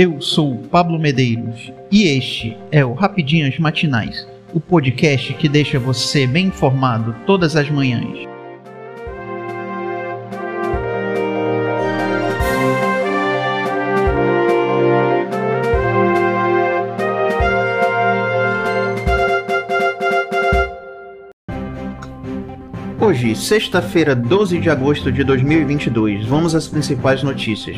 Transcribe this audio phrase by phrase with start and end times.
[0.00, 6.24] Eu sou Pablo Medeiros e este é o Rapidinhas Matinais, o podcast que deixa você
[6.24, 8.16] bem informado todas as manhãs.
[23.00, 27.76] Hoje, sexta-feira, 12 de agosto de 2022, vamos às principais notícias.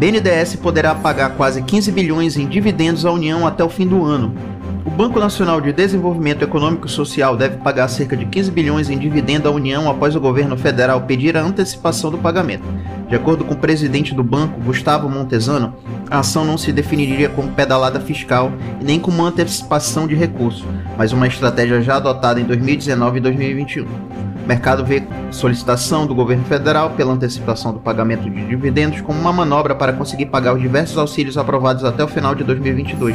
[0.00, 4.34] BNDES poderá pagar quase 15 bilhões em dividendos à União até o fim do ano.
[4.82, 8.96] O Banco Nacional de Desenvolvimento Econômico e Social deve pagar cerca de 15 bilhões em
[8.96, 12.64] dividendo à União após o governo federal pedir a antecipação do pagamento.
[13.10, 15.74] De acordo com o presidente do banco, Gustavo Montesano,
[16.10, 20.64] a ação não se definiria como pedalada fiscal e nem como antecipação de recurso,
[20.96, 24.29] mas uma estratégia já adotada em 2019 e 2021.
[24.50, 25.00] Mercado vê
[25.30, 30.26] solicitação do governo federal pela antecipação do pagamento de dividendos como uma manobra para conseguir
[30.26, 33.14] pagar os diversos auxílios aprovados até o final de 2022,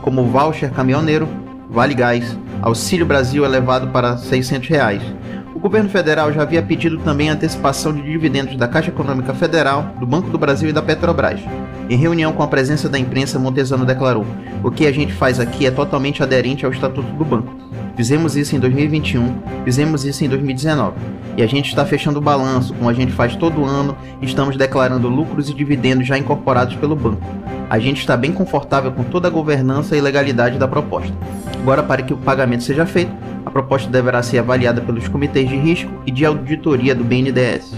[0.00, 1.28] como o voucher caminhoneiro,
[1.68, 5.02] Vale Gás, Auxílio Brasil elevado para 600 reais.
[5.56, 10.06] O governo federal já havia pedido também antecipação de dividendos da Caixa Econômica Federal, do
[10.06, 11.40] Banco do Brasil e da Petrobras.
[11.90, 14.24] Em reunião com a presença da imprensa, Montesano declarou:
[14.62, 17.65] O que a gente faz aqui é totalmente aderente ao Estatuto do Banco.
[17.96, 20.96] Fizemos isso em 2021, fizemos isso em 2019.
[21.34, 25.08] E a gente está fechando o balanço, como a gente faz todo ano, estamos declarando
[25.08, 27.22] lucros e dividendos já incorporados pelo banco.
[27.70, 31.12] A gente está bem confortável com toda a governança e legalidade da proposta.
[31.58, 33.10] Agora, para que o pagamento seja feito,
[33.46, 37.72] a proposta deverá ser avaliada pelos comitês de risco e de auditoria do BNDES.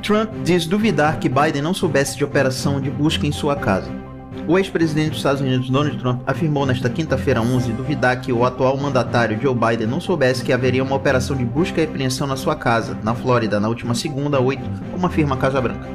[0.00, 4.03] Trump diz duvidar que Biden não soubesse de operação de busca em sua casa.
[4.46, 8.76] O ex-presidente dos Estados Unidos, Donald Trump, afirmou nesta quinta-feira 11 duvidar que o atual
[8.76, 12.54] mandatário Joe Biden não soubesse que haveria uma operação de busca e apreensão na sua
[12.54, 15.88] casa, na Flórida, na última segunda, 8, como afirma a Casa Branca.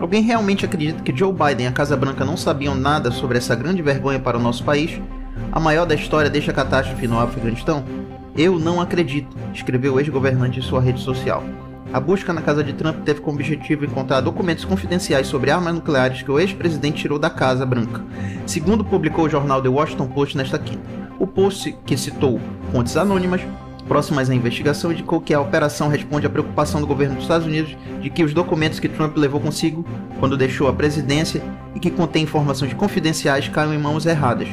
[0.00, 3.56] Alguém realmente acredita que Joe Biden e a Casa Branca não sabiam nada sobre essa
[3.56, 5.00] grande vergonha para o nosso país?
[5.50, 7.84] A maior da história deixa a catástrofe no Afeganistão?
[8.36, 11.42] Eu não acredito, escreveu o ex-governante em sua rede social.
[11.90, 16.20] A busca na casa de Trump teve como objetivo encontrar documentos confidenciais sobre armas nucleares
[16.20, 18.04] que o ex-presidente tirou da Casa Branca,
[18.46, 20.82] segundo publicou o jornal The Washington Post nesta quinta.
[21.18, 22.38] O post, que citou
[22.70, 23.40] fontes anônimas
[23.88, 27.74] próximas à investigação, indicou que a operação responde à preocupação do governo dos Estados Unidos
[28.02, 29.82] de que os documentos que Trump levou consigo
[30.20, 31.42] quando deixou a presidência
[31.74, 34.48] e que contêm informações confidenciais caiam em mãos erradas.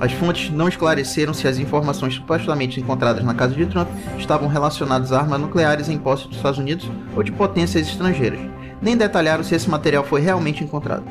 [0.00, 3.88] As fontes não esclareceram se as informações supostamente encontradas na casa de Trump
[4.18, 8.40] estavam relacionadas a armas nucleares em posse dos Estados Unidos ou de potências estrangeiras,
[8.82, 11.04] nem detalharam se esse material foi realmente encontrado.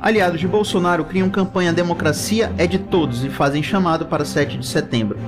[0.00, 4.66] Aliados de Bolsonaro criam campanha Democracia é de Todos e fazem chamado para 7 de
[4.66, 5.18] setembro.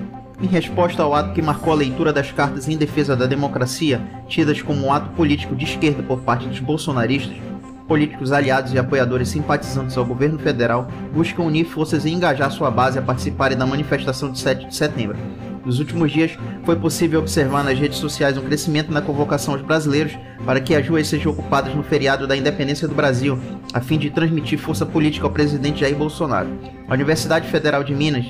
[0.43, 4.61] Em resposta ao ato que marcou a leitura das cartas em defesa da democracia, tidas
[4.61, 7.39] como um ato político de esquerda por parte dos bolsonaristas,
[7.87, 12.99] políticos aliados e apoiadores simpatizantes ao governo federal buscam unir forças e engajar sua base
[12.99, 15.17] a participarem da manifestação de 7 de setembro.
[15.65, 16.31] Nos últimos dias,
[16.65, 20.89] foi possível observar nas redes sociais um crescimento na convocação aos brasileiros para que as
[20.89, 23.37] ruas sejam ocupadas no feriado da independência do Brasil,
[23.73, 26.49] a fim de transmitir força política ao presidente Jair Bolsonaro.
[26.89, 28.27] A Universidade Federal de Minas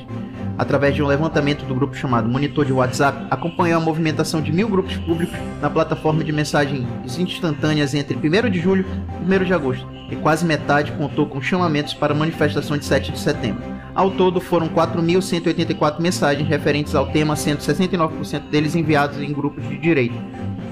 [0.58, 4.68] através de um levantamento do grupo chamado Monitor de WhatsApp, acompanhou a movimentação de mil
[4.68, 6.86] grupos públicos na plataforma de mensagens
[7.18, 8.84] instantâneas entre 1 de julho
[9.20, 13.12] e 1 de agosto, e quase metade contou com chamamentos para a manifestação de 7
[13.12, 13.62] de setembro.
[13.94, 19.78] Ao todo, foram 4.184 mensagens referentes ao tema, sendo 69% deles enviados em grupos de
[19.78, 20.14] direita.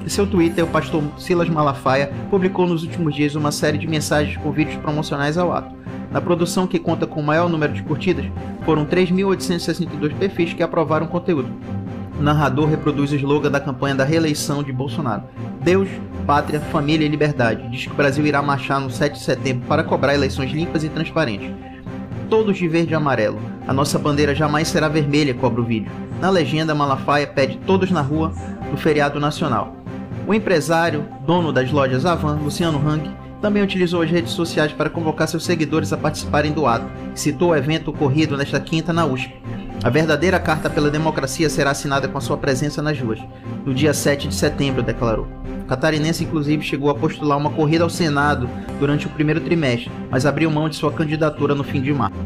[0.04, 4.36] Em seu Twitter, o pastor Silas Malafaia publicou nos últimos dias uma série de mensagens
[4.36, 5.74] com vídeos promocionais ao ato.
[6.14, 8.24] Na produção, que conta com o maior número de curtidas,
[8.64, 11.50] foram 3.862 perfis que aprovaram o conteúdo.
[12.16, 15.24] O narrador reproduz o slogan da campanha da reeleição de Bolsonaro:
[15.60, 15.88] Deus,
[16.24, 17.68] Pátria, Família e Liberdade.
[17.68, 20.88] Diz que o Brasil irá marchar no 7 de setembro para cobrar eleições limpas e
[20.88, 21.50] transparentes.
[22.30, 23.40] Todos de verde e amarelo.
[23.66, 25.90] A nossa bandeira jamais será vermelha, cobra o vídeo.
[26.20, 28.32] Na legenda, Malafaia pede todos na rua
[28.70, 29.74] no feriado nacional.
[30.28, 33.10] O empresário, dono das lojas Avan, Luciano Hang,
[33.44, 36.90] também utilizou as redes sociais para convocar seus seguidores a participarem do ato.
[37.14, 39.34] Citou o evento ocorrido nesta quinta na USP.
[39.82, 43.20] A verdadeira carta pela democracia será assinada com a sua presença nas ruas,
[43.66, 45.28] no dia 7 de setembro, declarou.
[45.62, 48.48] O catarinense, inclusive, chegou a postular uma corrida ao Senado
[48.80, 52.16] durante o primeiro trimestre, mas abriu mão de sua candidatura no fim de março.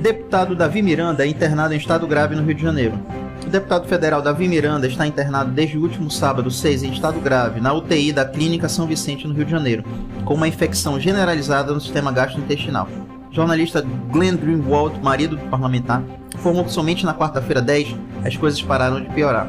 [0.00, 3.17] Deputado Davi Miranda é internado em estado grave no Rio de Janeiro.
[3.46, 7.60] O deputado federal Davi Miranda está internado desde o último sábado 6 em estado grave
[7.60, 9.84] na UTI da Clínica São Vicente no Rio de Janeiro,
[10.24, 12.88] com uma infecção generalizada no sistema gastrointestinal.
[13.30, 16.02] jornalista Glenn Greenwald, marido do parlamentar,
[16.34, 19.48] informou que somente na quarta-feira 10 as coisas pararam de piorar.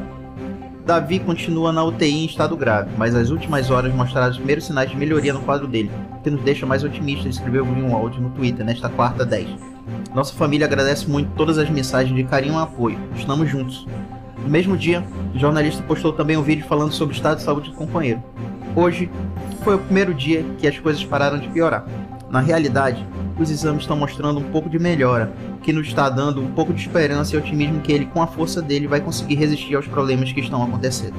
[0.86, 4.90] Davi continua na UTI em estado grave, mas as últimas horas mostraram os primeiros sinais
[4.90, 8.64] de melhoria no quadro dele, o que nos deixa mais otimistas, escreveu Greenwald no Twitter
[8.64, 9.48] nesta quarta 10.
[10.14, 12.98] Nossa família agradece muito todas as mensagens de carinho e apoio.
[13.16, 13.86] Estamos juntos.
[14.42, 15.04] No mesmo dia,
[15.34, 18.22] o jornalista postou também um vídeo falando sobre o estado de saúde do companheiro.
[18.74, 19.10] Hoje
[19.62, 21.84] foi o primeiro dia que as coisas pararam de piorar.
[22.30, 23.04] Na realidade,
[23.38, 25.32] os exames estão mostrando um pouco de melhora,
[25.62, 28.62] que nos está dando um pouco de esperança e otimismo que ele, com a força
[28.62, 31.16] dele, vai conseguir resistir aos problemas que estão acontecendo.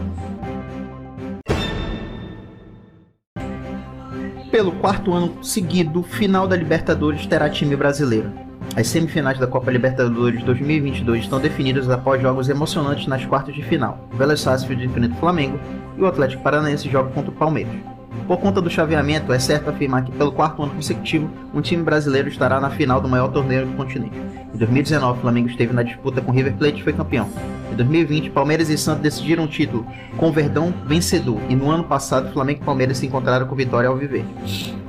[4.50, 8.32] Pelo quarto ano seguido, final da Libertadores terá time brasileiro.
[8.74, 14.08] As semifinais da Copa Libertadores 2022 estão definidas após jogos emocionantes nas quartas de final.
[14.14, 15.60] O Vélez Sarsfield enfrenta o Flamengo
[15.98, 17.74] e o Atlético Paranaense joga contra o Palmeiras.
[18.28, 22.30] Por conta do chaveamento, é certo afirmar que pelo quarto ano consecutivo, um time brasileiro
[22.30, 24.18] estará na final do maior torneio do continente.
[24.54, 27.30] Em 2019, o Flamengo esteve na disputa com River Plate e foi campeão.
[27.74, 29.86] Em 2020, Palmeiras e Santos decidiram o título,
[30.16, 33.90] com o Verdão vencedor, e no ano passado, Flamengo e Palmeiras se encontraram com vitória
[33.90, 34.26] ao viver.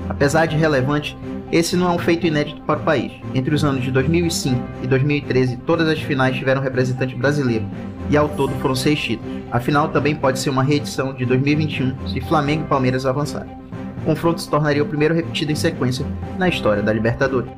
[0.09, 1.17] Apesar de relevante,
[1.53, 3.13] esse não é um feito inédito para o país.
[3.35, 7.67] Entre os anos de 2005 e 2013, todas as finais tiveram representante brasileiro,
[8.09, 9.43] e ao todo foram seis títulos.
[9.51, 13.55] A final também pode ser uma reedição de 2021 se Flamengo e Palmeiras avançarem.
[14.01, 16.07] O confronto se tornaria o primeiro repetido em sequência
[16.39, 17.51] na história da Libertadores.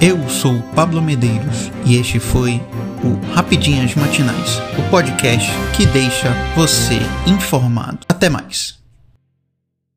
[0.00, 2.60] Eu sou Pablo Medeiros e este foi
[3.02, 7.98] o Rapidinhas Matinais, o podcast que deixa você informado.
[8.08, 8.77] Até mais.